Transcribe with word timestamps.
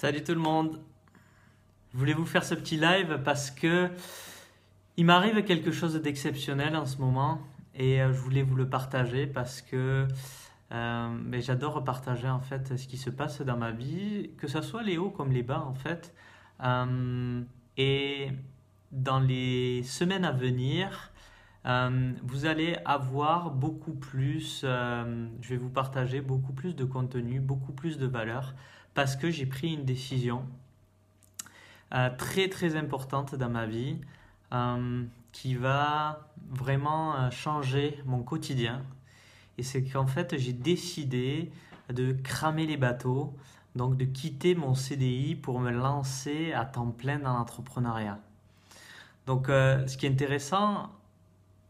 Salut 0.00 0.22
tout 0.22 0.32
le 0.32 0.38
monde. 0.38 0.78
Je 1.92 1.98
voulais 1.98 2.12
vous 2.12 2.24
faire 2.24 2.44
ce 2.44 2.54
petit 2.54 2.76
live? 2.76 3.20
Parce 3.24 3.50
que 3.50 3.90
il 4.96 5.04
m'arrive 5.04 5.42
quelque 5.42 5.72
chose 5.72 6.00
d'exceptionnel 6.00 6.76
en 6.76 6.86
ce 6.86 6.98
moment 6.98 7.40
et 7.74 8.00
euh, 8.00 8.12
je 8.12 8.20
voulais 8.20 8.42
vous 8.42 8.54
le 8.54 8.68
partager 8.68 9.26
parce 9.26 9.60
que 9.60 10.06
euh, 10.70 11.18
ben, 11.24 11.42
j'adore 11.42 11.82
partager 11.82 12.28
en 12.28 12.38
fait 12.38 12.76
ce 12.76 12.86
qui 12.86 12.96
se 12.96 13.10
passe 13.10 13.40
dans 13.42 13.56
ma 13.56 13.72
vie, 13.72 14.30
que 14.38 14.46
ce 14.46 14.62
soit 14.62 14.84
les 14.84 14.98
hauts 14.98 15.10
comme 15.10 15.32
les 15.32 15.42
bas 15.42 15.64
en 15.66 15.74
fait. 15.74 16.14
Euh, 16.62 17.42
et 17.76 18.28
dans 18.92 19.18
les 19.18 19.82
semaines 19.82 20.24
à 20.24 20.30
venir, 20.30 21.10
vous 22.22 22.46
allez 22.46 22.76
avoir 22.84 23.50
beaucoup 23.50 23.94
plus, 23.94 24.60
je 24.62 25.48
vais 25.48 25.56
vous 25.56 25.68
partager 25.68 26.20
beaucoup 26.20 26.52
plus 26.52 26.76
de 26.76 26.84
contenu, 26.84 27.40
beaucoup 27.40 27.72
plus 27.72 27.98
de 27.98 28.06
valeur 28.06 28.54
parce 28.98 29.14
que 29.14 29.30
j'ai 29.30 29.46
pris 29.46 29.74
une 29.74 29.84
décision 29.84 30.44
euh, 31.94 32.10
très 32.18 32.48
très 32.48 32.74
importante 32.74 33.36
dans 33.36 33.48
ma 33.48 33.64
vie 33.64 33.96
euh, 34.52 35.04
qui 35.30 35.54
va 35.54 36.26
vraiment 36.50 37.14
euh, 37.14 37.30
changer 37.30 38.02
mon 38.06 38.24
quotidien. 38.24 38.82
Et 39.56 39.62
c'est 39.62 39.84
qu'en 39.84 40.08
fait 40.08 40.36
j'ai 40.36 40.52
décidé 40.52 41.52
de 41.90 42.10
cramer 42.10 42.66
les 42.66 42.76
bateaux, 42.76 43.32
donc 43.76 43.96
de 43.96 44.04
quitter 44.04 44.56
mon 44.56 44.74
CDI 44.74 45.36
pour 45.36 45.60
me 45.60 45.70
lancer 45.70 46.52
à 46.52 46.64
temps 46.64 46.90
plein 46.90 47.20
dans 47.20 47.34
l'entrepreneuriat. 47.34 48.18
Donc 49.26 49.46
ce 49.46 49.96
qui 49.96 50.06
est 50.06 50.10
intéressant 50.10 50.90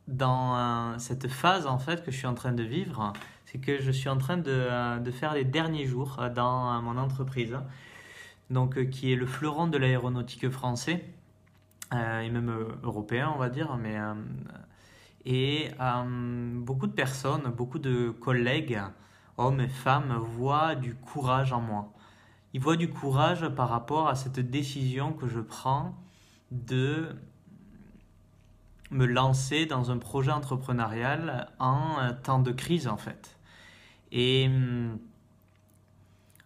dans 0.08 0.98
cette 0.98 1.28
phase 1.28 1.66
en 1.66 1.78
fait 1.78 2.04
que 2.04 2.10
je 2.10 2.16
suis 2.16 2.26
en 2.26 2.34
train 2.34 2.52
de 2.52 2.62
vivre, 2.62 3.12
c'est 3.50 3.58
que 3.58 3.80
je 3.80 3.90
suis 3.90 4.10
en 4.10 4.18
train 4.18 4.36
de, 4.36 4.50
euh, 4.50 4.98
de, 4.98 5.10
faire 5.10 5.32
les 5.32 5.44
derniers 5.44 5.86
jours 5.86 6.18
euh, 6.18 6.28
dans 6.28 6.70
euh, 6.70 6.80
mon 6.82 6.98
entreprise, 6.98 7.56
donc 8.50 8.90
qui 8.90 9.10
est 9.12 9.16
le 9.16 9.24
fleuron 9.24 9.66
de 9.68 9.78
l'aéronautique 9.78 10.50
français 10.50 11.04
et 11.90 12.28
même 12.28 12.52
européen, 12.82 13.32
on 13.34 13.38
va 13.38 13.48
dire, 13.48 13.78
mais 13.78 13.96
et 15.24 15.70
beaucoup 16.66 16.86
de 16.86 16.92
personnes, 16.92 17.44
beaucoup 17.44 17.78
de 17.78 18.10
collègues, 18.10 18.78
hommes 19.38 19.60
et 19.60 19.68
femmes, 19.68 20.12
voient 20.18 20.74
du 20.74 20.94
courage 20.94 21.54
en 21.54 21.62
moi. 21.62 21.90
Ils 22.52 22.60
voient 22.60 22.76
du 22.76 22.90
courage 22.90 23.48
par 23.48 23.70
rapport 23.70 24.08
à 24.08 24.16
cette 24.16 24.38
décision 24.38 25.14
que 25.14 25.28
je 25.28 25.40
prends 25.40 25.94
de 26.50 27.16
me 28.90 29.06
lancer 29.06 29.66
dans 29.66 29.90
un 29.90 29.98
projet 29.98 30.30
entrepreneurial 30.30 31.48
en 31.58 32.12
temps 32.22 32.38
de 32.38 32.52
crise 32.52 32.88
en 32.88 32.96
fait. 32.96 33.38
Et 34.12 34.46
hum, 34.48 34.98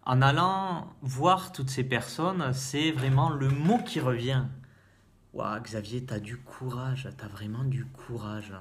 en 0.05 0.21
allant 0.21 0.93
voir 1.01 1.51
toutes 1.53 1.69
ces 1.69 1.83
personnes, 1.83 2.51
c'est 2.53 2.91
vraiment 2.91 3.29
le 3.29 3.49
mot 3.49 3.79
qui 3.79 3.99
revient. 3.99 4.43
Waouh, 5.33 5.61
Xavier, 5.61 6.05
tu 6.05 6.13
as 6.13 6.19
du 6.19 6.37
courage, 6.37 7.07
tu 7.17 7.23
as 7.23 7.27
vraiment 7.27 7.63
du 7.63 7.85
courage. 7.85 8.53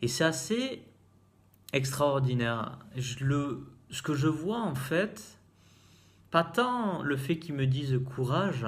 Et 0.00 0.08
c'est 0.08 0.24
assez 0.24 0.82
extraordinaire. 1.72 2.78
Je 2.96 3.24
le, 3.24 3.70
ce 3.90 4.00
que 4.02 4.14
je 4.14 4.26
vois 4.26 4.60
en 4.60 4.74
fait, 4.74 5.38
pas 6.30 6.44
tant 6.44 7.02
le 7.02 7.16
fait 7.16 7.38
qu'ils 7.38 7.54
me 7.54 7.66
disent 7.66 8.00
courage, 8.14 8.66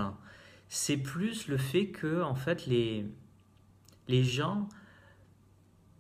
c'est 0.68 0.98
plus 0.98 1.48
le 1.48 1.56
fait 1.56 1.88
que 1.88 2.22
en 2.22 2.34
fait 2.34 2.66
les, 2.66 3.06
les 4.08 4.24
gens 4.24 4.68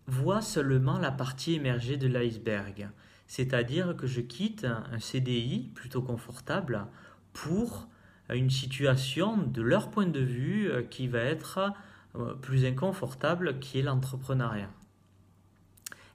voient 0.06 0.42
seulement 0.42 0.98
la 0.98 1.10
partie 1.10 1.54
émergée 1.54 1.96
de 1.96 2.06
l'iceberg. 2.06 2.90
C'est-à-dire 3.26 3.96
que 3.96 4.06
je 4.06 4.20
quitte 4.20 4.64
un 4.64 5.00
CDI 5.00 5.70
plutôt 5.74 6.02
confortable 6.02 6.86
pour 7.32 7.88
une 8.30 8.50
situation 8.50 9.36
de 9.36 9.62
leur 9.62 9.90
point 9.90 10.06
de 10.06 10.20
vue 10.20 10.70
euh, 10.70 10.82
qui 10.82 11.06
va 11.08 11.20
être 11.20 11.72
euh, 12.16 12.34
plus 12.34 12.64
inconfortable, 12.64 13.58
qui 13.58 13.78
est 13.78 13.82
l'entrepreneuriat. 13.82 14.70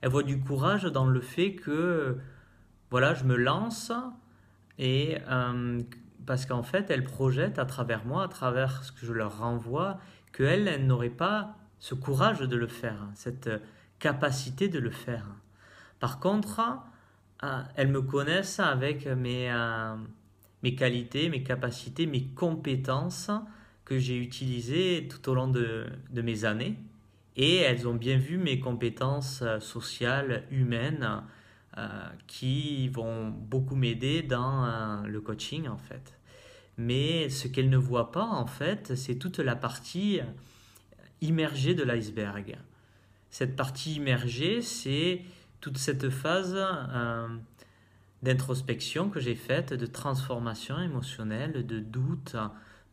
Elle 0.02 0.10
voit 0.10 0.24
du 0.24 0.40
courage 0.40 0.84
dans 0.84 1.06
le 1.06 1.22
fait 1.22 1.54
que 1.54 2.18
voilà, 2.90 3.14
je 3.14 3.24
me 3.24 3.36
lance 3.36 3.92
et 4.78 5.18
euh, 5.30 5.82
parce 6.26 6.46
qu'en 6.46 6.64
fait, 6.64 6.90
elle 6.90 7.04
projette 7.04 7.60
à 7.60 7.66
travers 7.66 8.06
moi, 8.06 8.24
à 8.24 8.28
travers 8.28 8.84
ce 8.84 8.92
que 8.92 9.06
je 9.06 9.14
leur 9.14 9.40
renvoie, 9.40 10.00
qu'elle 10.34 10.68
elle, 10.68 10.88
n'aurait 10.88 11.10
pas 11.10 11.56
ce 11.82 11.96
courage 11.96 12.40
de 12.40 12.56
le 12.56 12.68
faire, 12.68 13.08
cette 13.16 13.50
capacité 14.00 14.70
de 14.70 14.80
le 14.80 14.92
faire. 14.92 15.26
Par 16.00 16.20
contre, 16.20 16.62
ah, 17.42 17.66
elles 17.76 17.88
me 17.88 18.02
connaissent 18.02 18.60
avec 18.60 19.08
mes, 19.08 19.52
euh, 19.52 19.96
mes 20.62 20.76
qualités, 20.76 21.28
mes 21.28 21.44
capacités, 21.44 22.06
mes 22.06 22.24
compétences 22.24 23.32
que 23.84 23.98
j'ai 23.98 24.18
utilisées 24.18 25.08
tout 25.10 25.28
au 25.30 25.34
long 25.34 25.48
de, 25.48 25.88
de, 26.12 26.22
mes 26.22 26.46
années. 26.46 26.78
Et 27.36 27.58
elles 27.58 27.88
ont 27.88 27.96
bien 27.96 28.18
vu 28.18 28.38
mes 28.38 28.60
compétences 28.60 29.42
euh, 29.42 29.60
sociales, 29.60 30.44
humaines, 30.52 31.24
euh, 31.78 31.88
qui 32.28 32.90
vont 32.90 33.30
beaucoup 33.30 33.76
m'aider 33.76 34.22
dans 34.22 35.04
le 35.06 35.22
coaching 35.22 35.68
en 35.68 35.78
fait. 35.78 36.20
Mais 36.78 37.30
ce 37.30 37.48
qu'elles 37.48 37.70
ne 37.70 37.78
voient 37.78 38.12
pas 38.12 38.26
en 38.26 38.46
fait, 38.46 38.96
c'est 38.96 39.16
toute 39.16 39.40
la 39.40 39.56
partie 39.56 40.20
immergée 41.22 41.76
de 41.76 41.84
l'iceberg. 41.84 42.58
Cette 43.30 43.56
partie 43.56 43.96
immergée, 43.96 44.62
c'est 44.62 45.22
toute 45.62 45.78
cette 45.78 46.10
phase 46.10 46.56
euh, 46.58 47.28
d'introspection 48.24 49.10
que 49.10 49.20
j'ai 49.20 49.36
faite, 49.36 49.74
de 49.74 49.86
transformation 49.86 50.80
émotionnelle, 50.80 51.66
de 51.66 51.80
doute, 51.80 52.36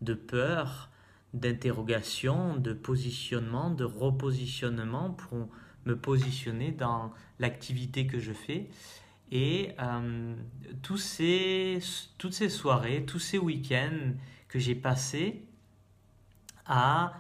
de 0.01 0.15
peur, 0.15 0.91
d'interrogation, 1.35 2.57
de 2.57 2.73
positionnement, 2.73 3.71
de 3.71 3.85
repositionnement 3.85 5.11
pour 5.11 5.49
me 5.87 5.97
positionner 5.97 6.71
dans 6.71 7.13
l'activité 7.39 8.07
que 8.07 8.21
je 8.21 8.33
fais. 8.33 8.69
Et 9.31 9.73
euh, 9.81 10.35
ces, 10.97 11.81
toutes 12.17 12.33
ces 12.33 12.49
soirées, 12.49 13.05
tous 13.05 13.19
ces 13.19 13.39
week-ends 13.39 14.15
que 14.49 14.59
j'ai 14.59 14.75
passés 14.75 15.43
à 16.67 17.15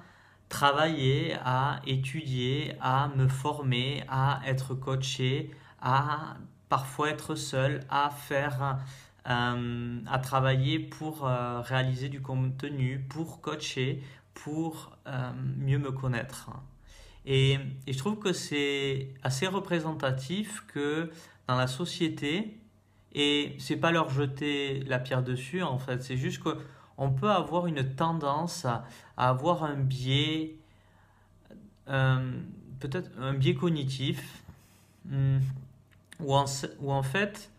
travailler, 0.49 1.35
à 1.45 1.81
étudier, 1.87 2.75
à 2.81 3.09
me 3.17 3.29
former, 3.29 4.03
à 4.09 4.41
être 4.47 4.75
coaché, 4.75 5.51
à 5.81 6.37
parfois 6.69 7.11
être 7.11 7.35
seul, 7.35 7.81
à 7.89 8.11
faire, 8.11 8.79
euh, 9.29 10.01
à 10.07 10.19
travailler 10.19 10.79
pour 10.79 11.27
euh, 11.27 11.61
réaliser 11.61 12.09
du 12.09 12.21
contenu, 12.21 13.05
pour 13.09 13.41
coacher, 13.41 14.03
pour 14.35 14.97
euh, 15.07 15.31
mieux 15.59 15.79
me 15.79 15.93
connaître. 15.93 16.51
Et, 17.27 17.59
et 17.87 17.93
je 17.93 17.99
trouve 17.99 18.19
que 18.19 18.33
c'est 18.33 19.09
assez 19.23 19.47
représentatif 19.47 20.65
que 20.69 21.11
dans 21.47 21.57
la 21.57 21.67
société, 21.67 22.59
et 23.13 23.57
c'est 23.59 23.77
pas 23.77 23.91
leur 23.91 24.11
jeter 24.11 24.81
la 24.87 24.99
pierre 24.99 25.23
dessus 25.23 25.63
en 25.63 25.79
fait, 25.79 26.03
c'est 26.03 26.17
juste 26.17 26.43
que 26.43 26.57
on 26.99 27.11
peut 27.11 27.31
avoir 27.31 27.67
une 27.67 27.95
tendance 27.95 28.65
à, 28.65 28.85
avoir 29.17 29.65
un 29.65 29.77
biais, 29.77 30.57
peut-être 31.87 33.11
un 33.19 33.35
biais 33.35 33.55
cognitif, 33.55 34.43
hmm, 35.07 35.39
où, 36.21 36.35
en, 36.35 37.03
fait, 37.03 37.51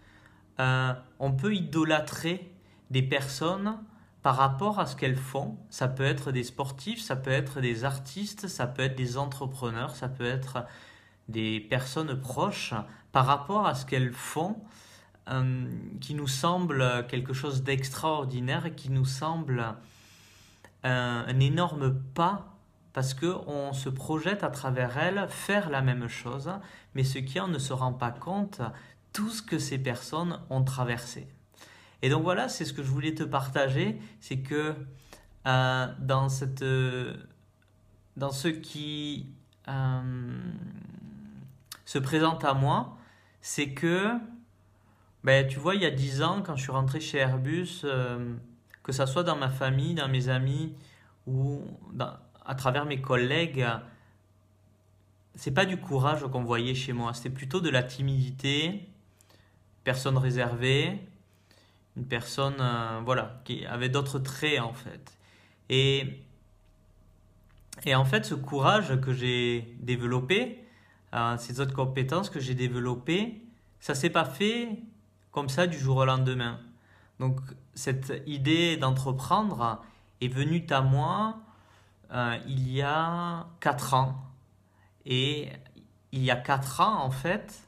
euh, 0.59 0.93
on 1.19 1.31
peut 1.31 1.55
idolâtrer 1.55 2.51
des 2.91 3.01
personnes 3.01 3.77
par 4.21 4.35
rapport 4.35 4.79
à 4.79 4.85
ce 4.85 4.97
qu'elles 4.97 5.15
font. 5.15 5.57
Ça 5.69 5.87
peut 5.87 6.03
être 6.03 6.33
des 6.33 6.43
sportifs, 6.43 7.01
ça 7.01 7.15
peut 7.15 7.31
être 7.31 7.61
des 7.61 7.85
artistes, 7.85 8.47
ça 8.47 8.67
peut 8.67 8.81
être 8.81 8.95
des 8.95 9.17
entrepreneurs, 9.17 9.95
ça 9.95 10.09
peut 10.09 10.25
être 10.25 10.65
des 11.29 11.61
personnes 11.61 12.19
proches 12.19 12.73
par 13.13 13.25
rapport 13.25 13.65
à 13.65 13.75
ce 13.75 13.85
qu'elles 13.85 14.11
font 14.11 14.57
euh, 15.29 15.69
qui 16.01 16.15
nous 16.15 16.27
semble 16.27 17.05
quelque 17.07 17.33
chose 17.33 17.63
d'extraordinaire, 17.63 18.75
qui 18.75 18.89
nous 18.89 19.05
semble 19.05 19.75
un, 20.83 21.25
un 21.27 21.39
énorme 21.39 21.93
pas 22.13 22.55
parce 22.93 23.13
qu'on 23.13 23.71
se 23.73 23.89
projette 23.89 24.43
à 24.43 24.49
travers 24.49 24.97
elle 24.97 25.27
faire 25.29 25.69
la 25.69 25.81
même 25.81 26.07
chose, 26.07 26.51
mais 26.95 27.03
ce 27.03 27.19
qui 27.19 27.39
on 27.39 27.47
ne 27.47 27.59
se 27.59 27.71
rend 27.71 27.93
pas 27.93 28.11
compte, 28.11 28.61
tout 29.13 29.29
ce 29.29 29.41
que 29.41 29.59
ces 29.59 29.77
personnes 29.77 30.39
ont 30.49 30.63
traversé. 30.63 31.27
Et 32.01 32.09
donc 32.09 32.23
voilà, 32.23 32.47
c'est 32.47 32.65
ce 32.65 32.73
que 32.73 32.83
je 32.83 32.89
voulais 32.89 33.13
te 33.13 33.23
partager, 33.23 33.99
c'est 34.19 34.39
que 34.39 34.73
euh, 35.47 35.87
dans, 35.99 36.29
cette, 36.29 36.63
dans 38.17 38.31
ce 38.31 38.47
qui 38.47 39.27
euh, 39.67 40.41
se 41.85 41.99
présente 41.99 42.43
à 42.43 42.53
moi, 42.53 42.97
c'est 43.41 43.73
que 43.73 44.11
ben, 45.23 45.47
tu 45.47 45.59
vois, 45.59 45.75
il 45.75 45.81
y 45.81 45.85
a 45.85 45.91
dix 45.91 46.21
ans, 46.21 46.41
quand 46.41 46.55
je 46.55 46.63
suis 46.63 46.71
rentré 46.71 46.99
chez 46.99 47.17
Airbus, 47.17 47.81
euh, 47.83 48.33
que 48.83 48.91
ça 48.91 49.05
soit 49.05 49.23
dans 49.23 49.35
ma 49.35 49.49
famille, 49.49 49.93
dans 49.93 50.07
mes 50.07 50.29
amis 50.29 50.73
ou 51.27 51.61
à 52.45 52.55
travers 52.55 52.85
mes 52.85 53.01
collègues, 53.01 53.65
c'est 55.35 55.51
pas 55.53 55.65
du 55.65 55.77
courage 55.77 56.21
qu'on 56.31 56.43
voyait 56.43 56.75
chez 56.75 56.93
moi, 56.93 57.13
c'était 57.13 57.29
plutôt 57.29 57.61
de 57.61 57.69
la 57.69 57.83
timidité, 57.83 58.87
personne 59.83 60.17
réservée, 60.17 60.99
une 61.97 62.05
personne 62.05 62.57
euh, 62.59 63.01
voilà, 63.03 63.41
qui 63.43 63.65
avait 63.65 63.89
d'autres 63.89 64.19
traits 64.19 64.59
en 64.59 64.73
fait. 64.73 65.17
Et, 65.69 66.23
et 67.85 67.95
en 67.95 68.05
fait, 68.05 68.25
ce 68.25 68.35
courage 68.35 68.99
que 69.01 69.13
j'ai 69.13 69.75
développé, 69.79 70.63
euh, 71.13 71.37
ces 71.37 71.59
autres 71.59 71.73
compétences 71.73 72.29
que 72.29 72.39
j'ai 72.39 72.55
développées, 72.55 73.41
ça 73.79 73.95
s'est 73.95 74.09
pas 74.09 74.25
fait 74.25 74.79
comme 75.31 75.49
ça 75.49 75.67
du 75.67 75.77
jour 75.77 75.97
au 75.97 76.05
lendemain. 76.05 76.59
Donc 77.19 77.39
cette 77.73 78.23
idée 78.25 78.77
d'entreprendre 78.77 79.81
est 80.21 80.27
venue 80.27 80.65
à 80.69 80.81
moi 80.81 81.39
euh, 82.11 82.37
il 82.47 82.71
y 82.71 82.81
a 82.81 83.47
4 83.59 83.93
ans. 83.93 84.15
Et 85.05 85.49
il 86.11 86.23
y 86.23 86.31
a 86.31 86.35
4 86.35 86.81
ans, 86.81 87.03
en 87.03 87.11
fait, 87.11 87.67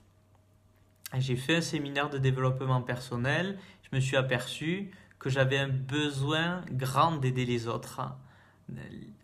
j'ai 1.18 1.36
fait 1.36 1.58
un 1.58 1.62
séminaire 1.62 2.10
de 2.10 2.18
développement 2.18 2.82
personnel. 2.82 3.60
Je 3.84 3.96
me 3.96 4.02
suis 4.02 4.18
aperçu 4.18 4.92
que 5.20 5.30
j'avais 5.30 5.58
un 5.58 5.68
besoin 5.68 6.62
grand 6.72 7.18
d'aider 7.18 7.46
les 7.46 7.68
autres, 7.68 8.02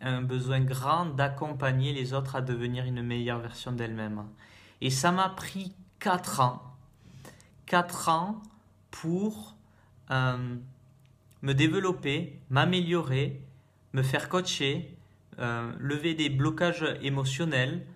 un 0.00 0.22
besoin 0.22 0.60
grand 0.60 1.06
d'accompagner 1.06 1.92
les 1.92 2.14
autres 2.14 2.36
à 2.36 2.40
devenir 2.40 2.84
une 2.84 3.02
meilleure 3.02 3.40
version 3.40 3.72
d'elles-mêmes. 3.72 4.24
Et 4.80 4.90
ça 4.90 5.10
m'a 5.10 5.28
pris 5.28 5.74
4 5.98 6.40
ans. 6.40 6.67
4 7.68 8.08
ans 8.08 8.42
pour 8.90 9.54
euh, 10.10 10.56
me 11.42 11.52
développer, 11.52 12.40
m'améliorer, 12.50 13.40
me 13.92 14.02
faire 14.02 14.28
coacher, 14.28 14.96
euh, 15.38 15.72
lever 15.78 16.14
des 16.14 16.30
blocages 16.30 16.84
émotionnels, 17.02 17.86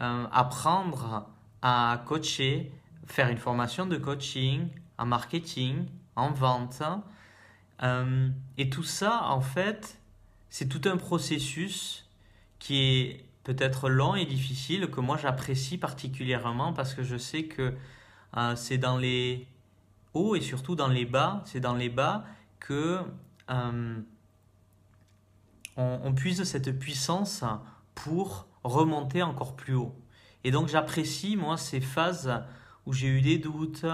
euh, 0.00 0.26
apprendre 0.30 1.28
à 1.62 2.02
coacher, 2.06 2.70
faire 3.06 3.28
une 3.28 3.38
formation 3.38 3.86
de 3.86 3.96
coaching, 3.96 4.68
en 4.98 5.06
marketing, 5.06 5.86
en 6.14 6.30
vente. 6.30 6.82
Et 8.58 8.70
tout 8.70 8.84
ça, 8.84 9.24
en 9.24 9.40
fait, 9.40 9.98
c'est 10.50 10.68
tout 10.68 10.88
un 10.88 10.96
processus 10.96 12.08
qui 12.60 12.76
est 12.78 13.24
peut-être 13.42 13.88
long 13.88 14.14
et 14.14 14.24
difficile, 14.24 14.88
que 14.88 15.00
moi 15.00 15.16
j'apprécie 15.16 15.78
particulièrement 15.78 16.72
parce 16.72 16.94
que 16.94 17.02
je 17.02 17.16
sais 17.16 17.44
que 17.44 17.74
c'est 18.56 18.78
dans 18.78 18.96
les 18.96 19.46
hauts 20.14 20.34
et 20.34 20.40
surtout 20.40 20.74
dans 20.74 20.88
les 20.88 21.04
bas, 21.04 21.42
c'est 21.44 21.60
dans 21.60 21.74
les 21.74 21.88
bas 21.88 22.24
que 22.60 23.00
on, 25.76 26.12
puise 26.14 26.44
cette 26.44 26.78
puissance 26.78 27.44
pour 27.94 28.46
remonter 28.64 29.22
encore 29.22 29.56
plus 29.56 29.74
haut. 29.74 29.94
Et 30.44 30.50
donc 30.50 30.68
j'apprécie, 30.68 31.36
moi, 31.36 31.56
ces 31.56 31.80
phases 31.80 32.42
où 32.86 32.92
j'ai 32.92 33.08
eu 33.08 33.20
des 33.20 33.38
doutes, 33.38 33.86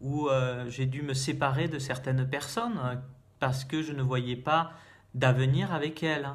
où 0.00 0.28
euh, 0.28 0.68
j'ai 0.68 0.86
dû 0.86 1.02
me 1.02 1.14
séparer 1.14 1.68
de 1.68 1.78
certaines 1.78 2.28
personnes 2.28 3.02
parce 3.40 3.64
que 3.64 3.82
je 3.82 3.92
ne 3.92 4.02
voyais 4.02 4.36
pas 4.36 4.72
d'avenir 5.14 5.72
avec 5.72 6.02
elles. 6.02 6.28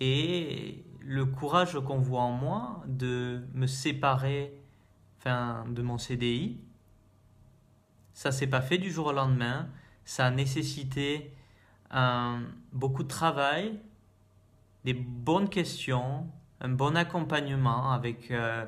Et 0.00 0.84
le 1.00 1.24
courage 1.24 1.78
qu'on 1.80 1.98
voit 1.98 2.22
en 2.22 2.32
moi 2.32 2.82
de 2.86 3.44
me 3.54 3.66
séparer 3.66 4.52
enfin, 5.18 5.64
de 5.68 5.82
mon 5.82 5.98
CDI, 5.98 6.60
ça 8.16 8.32
s'est 8.32 8.46
pas 8.46 8.62
fait 8.62 8.78
du 8.78 8.90
jour 8.90 9.08
au 9.08 9.12
lendemain. 9.12 9.68
Ça 10.06 10.24
a 10.24 10.30
nécessité 10.30 11.34
beaucoup 12.72 13.02
de 13.02 13.08
travail, 13.08 13.78
des 14.84 14.94
bonnes 14.94 15.50
questions, 15.50 16.26
un 16.62 16.70
bon 16.70 16.96
accompagnement 16.96 17.92
avec 17.92 18.30
euh, 18.30 18.64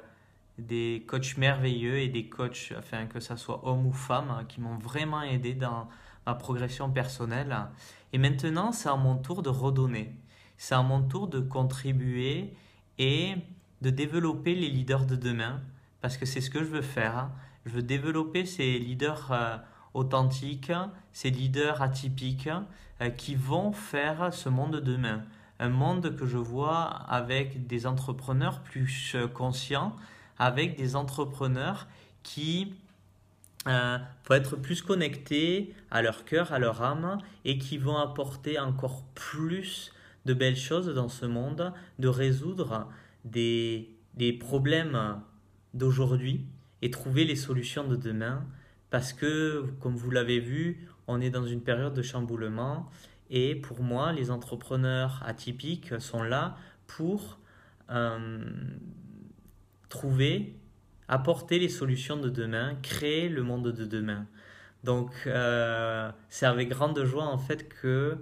des 0.59 1.03
coachs 1.09 1.39
merveilleux 1.39 1.99
et 1.99 2.09
des 2.09 2.29
coachs, 2.29 2.75
que 3.09 3.21
ce 3.21 3.37
soit 3.37 3.67
homme 3.67 3.87
ou 3.87 3.93
femme, 3.93 4.31
hein, 4.31 4.45
qui 4.47 4.61
m'ont 4.61 4.77
vraiment 4.77 5.23
aidé 5.23 5.55
dans 5.55 5.89
ma 6.27 6.35
progression 6.35 6.91
personnelle. 6.91 7.57
Et 8.13 8.19
maintenant, 8.19 8.71
c'est 8.71 8.91
à 8.91 8.97
mon 8.97 9.17
tour 9.17 9.43
de 9.43 9.49
redonner. 9.49 10.15
C'est 10.59 10.75
à 10.75 10.83
mon 10.83 11.01
tour 11.01 11.27
de 11.27 11.41
contribuer 11.41 12.53
et 12.99 13.35
de 13.81 13.89
développer 13.89 14.55
les 14.55 14.69
leaders 14.69 15.07
de 15.07 15.17
demain, 15.17 15.63
parce 16.03 16.19
que 16.19 16.27
c'est 16.27 16.43
ce 16.43 16.51
que 16.51 16.59
je 16.59 16.69
veux 16.69 16.83
faire. 16.83 17.31
Je 17.69 17.75
veux 17.75 17.83
développer 17.83 18.47
ces 18.47 18.79
leaders 18.79 19.31
euh, 19.31 19.57
authentiques, 19.93 20.73
ces 21.13 21.31
leaders 21.31 21.83
atypiques, 21.83 22.49
euh, 23.03 23.11
qui 23.11 23.35
vont 23.35 23.73
faire 23.73 24.33
ce 24.33 24.49
monde 24.49 24.73
de 24.73 24.81
demain. 24.81 25.23
Un 25.61 25.69
monde 25.69 26.17
que 26.17 26.25
je 26.25 26.39
vois 26.39 26.85
avec 26.85 27.67
des 27.67 27.87
entrepreneurs 27.87 28.61
plus 28.63 29.13
euh, 29.15 29.29
conscients, 29.29 29.95
avec 30.39 30.77
des 30.77 30.97
entrepreneurs 30.97 31.89
qui 32.23 32.75
euh, 33.67 33.99
vont 34.27 34.35
être 34.35 34.57
plus 34.57 34.81
connectés 34.81 35.75
à 35.91 36.01
leur 36.01 36.25
cœur, 36.25 36.53
à 36.53 36.59
leur 36.59 36.83
âme, 36.83 37.19
et 37.45 37.59
qui 37.59 37.77
vont 37.77 37.99
apporter 37.99 38.59
encore 38.59 39.03
plus 39.15 39.93
de 40.25 40.33
belles 40.33 40.57
choses 40.57 40.89
dans 40.89 41.09
ce 41.09 41.27
monde, 41.27 41.75
de 41.99 42.09
résoudre 42.09 42.89
des, 43.25 43.91
des 44.15 44.33
problèmes 44.33 45.21
d'aujourd'hui 45.75 46.47
et 46.83 46.91
trouver 46.91 47.25
les 47.25 47.37
solutions 47.37 47.87
de 47.87 47.97
demain. 47.97 48.45
Parce 48.91 49.13
que, 49.13 49.67
comme 49.81 49.97
vous 49.97 50.11
l'avez 50.11 50.41
vu, 50.41 50.89
on 51.07 51.21
est 51.21 51.31
dans 51.31 51.47
une 51.47 51.61
période 51.61 51.95
de 51.95 52.03
chamboulement 52.03 52.91
et 53.31 53.55
pour 53.55 53.83
moi, 53.83 54.13
les 54.13 54.31
entrepreneurs 54.31 55.23
atypiques 55.25 56.01
sont 56.01 56.23
là 56.23 56.57
pour 56.87 57.39
euh, 57.91 58.41
trouver, 59.89 60.55
apporter 61.09 61.59
les 61.59 61.69
solutions 61.69 62.17
de 62.17 62.31
demain, 62.31 62.77
créer 62.83 63.29
le 63.29 63.43
monde 63.43 63.73
de 63.73 63.85
demain. 63.85 64.27
Donc, 64.85 65.13
euh, 65.27 66.11
c'est 66.29 66.47
avec 66.47 66.69
grande 66.69 67.03
joie 67.05 67.25
en 67.25 67.39
fait 67.39 67.69
que 67.69 68.17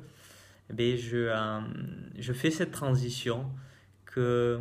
eh 0.76 0.98
euh, 1.12 1.60
je 2.18 2.32
fais 2.32 2.50
cette 2.50 2.72
transition, 2.72 3.46
que 4.04 4.60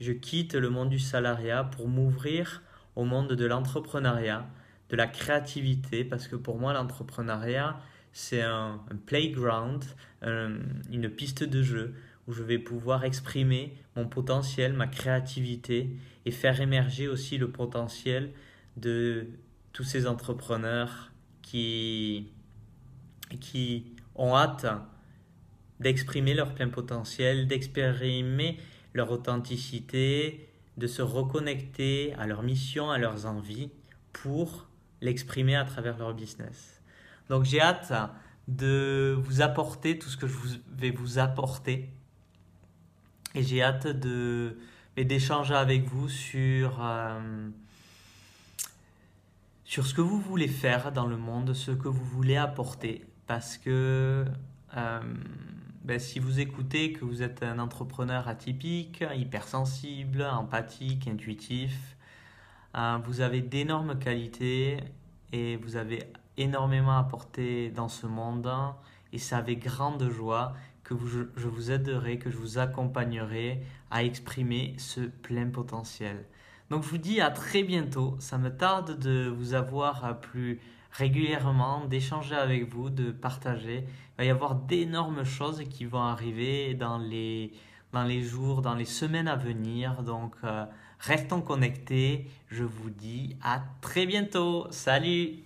je 0.00 0.12
quitte 0.12 0.54
le 0.54 0.70
monde 0.70 0.88
du 0.88 0.98
salariat 0.98 1.64
pour 1.64 1.88
m'ouvrir 1.88 2.62
au 2.96 3.04
monde 3.04 3.32
de 3.32 3.46
l'entrepreneuriat, 3.46 4.46
de 4.90 4.96
la 4.96 5.06
créativité, 5.06 6.04
parce 6.04 6.28
que 6.28 6.36
pour 6.36 6.58
moi, 6.58 6.72
l'entrepreneuriat, 6.72 7.80
c'est 8.12 8.42
un, 8.42 8.80
playground, 9.06 9.84
une 10.22 11.08
piste 11.08 11.44
de 11.44 11.62
jeu 11.62 11.94
où 12.28 12.32
je 12.32 12.42
vais 12.42 12.58
pouvoir 12.58 13.04
exprimer 13.04 13.74
mon 13.96 14.06
potentiel, 14.06 14.74
ma 14.74 14.86
créativité 14.86 15.96
et 16.24 16.30
faire 16.30 16.60
émerger 16.60 17.08
aussi 17.08 17.38
le 17.38 17.50
potentiel 17.50 18.32
de 18.76 19.26
tous 19.72 19.84
ces 19.84 20.06
entrepreneurs 20.06 21.10
qui, 21.40 22.28
qui 23.40 23.86
ont 24.14 24.36
hâte 24.36 24.66
d'exprimer 25.80 26.34
leur 26.34 26.54
plein 26.54 26.68
potentiel, 26.68 27.48
d'exprimer 27.48 28.58
leur 28.94 29.10
authenticité, 29.10 30.48
de 30.76 30.86
se 30.86 31.02
reconnecter 31.02 32.14
à 32.14 32.26
leur 32.26 32.42
mission, 32.42 32.90
à 32.90 32.98
leurs 32.98 33.26
envies 33.26 33.70
pour 34.12 34.68
l'exprimer 35.00 35.56
à 35.56 35.64
travers 35.64 35.98
leur 35.98 36.14
business. 36.14 36.80
Donc 37.28 37.44
j'ai 37.44 37.60
hâte 37.60 37.92
de 38.48 39.16
vous 39.18 39.42
apporter 39.42 39.98
tout 39.98 40.08
ce 40.08 40.16
que 40.16 40.26
je 40.26 40.34
vais 40.68 40.90
vous 40.90 41.18
apporter. 41.18 41.90
Et 43.34 43.42
j'ai 43.42 43.62
hâte 43.62 43.86
de 43.86 44.56
d'échanger 44.96 45.54
avec 45.54 45.84
vous 45.84 46.08
sur, 46.08 46.84
euh, 46.84 47.48
sur 49.64 49.86
ce 49.86 49.94
que 49.94 50.02
vous 50.02 50.20
voulez 50.20 50.48
faire 50.48 50.92
dans 50.92 51.06
le 51.06 51.16
monde, 51.16 51.54
ce 51.54 51.70
que 51.70 51.88
vous 51.88 52.04
voulez 52.04 52.36
apporter. 52.36 53.06
Parce 53.26 53.56
que 53.56 54.26
euh, 54.76 55.00
ben, 55.84 55.98
si 55.98 56.20
vous 56.20 56.38
écoutez 56.38 56.92
que 56.92 57.04
vous 57.04 57.22
êtes 57.22 57.42
un 57.42 57.58
entrepreneur 57.58 58.28
atypique, 58.28 59.04
hypersensible, 59.16 60.22
empathique, 60.22 61.08
intuitif, 61.08 61.96
euh, 62.76 62.98
vous 63.04 63.20
avez 63.20 63.40
d'énormes 63.40 63.98
qualités 63.98 64.76
et 65.32 65.56
vous 65.56 65.74
avez 65.74 66.04
énormément 66.36 66.96
apporté 66.96 67.70
dans 67.70 67.88
ce 67.88 68.06
monde 68.06 68.48
et 69.12 69.18
c'est 69.18 69.34
avec 69.34 69.64
grande 69.64 70.08
joie 70.08 70.54
que 70.84 70.94
je 71.36 71.48
vous 71.48 71.72
aiderai, 71.72 72.18
que 72.18 72.30
je 72.30 72.36
vous 72.36 72.58
accompagnerai 72.58 73.62
à 73.90 74.04
exprimer 74.04 74.74
ce 74.78 75.00
plein 75.00 75.48
potentiel. 75.48 76.24
Donc 76.70 76.84
je 76.84 76.88
vous 76.88 76.98
dis 76.98 77.20
à 77.20 77.30
très 77.30 77.64
bientôt. 77.64 78.16
Ça 78.20 78.38
me 78.38 78.56
tarde 78.56 78.98
de 78.98 79.28
vous 79.28 79.54
avoir 79.54 80.20
plus 80.20 80.60
régulièrement, 80.92 81.86
d'échanger 81.86 82.34
avec 82.34 82.68
vous, 82.68 82.90
de 82.90 83.10
partager. 83.10 83.84
Il 83.86 84.18
va 84.18 84.24
y 84.24 84.30
avoir 84.30 84.54
d'énormes 84.54 85.24
choses 85.24 85.62
qui 85.70 85.84
vont 85.84 86.02
arriver 86.02 86.74
dans 86.74 86.98
les, 86.98 87.52
dans 87.92 88.04
les 88.04 88.22
jours, 88.22 88.62
dans 88.62 88.74
les 88.74 88.84
semaines 88.84 89.28
à 89.28 89.36
venir. 89.36 90.02
Donc 90.02 90.34
euh, 90.44 90.64
restons 91.00 91.40
connectés. 91.40 92.26
Je 92.48 92.64
vous 92.64 92.90
dis 92.90 93.36
à 93.42 93.62
très 93.80 94.06
bientôt. 94.06 94.66
Salut. 94.70 95.44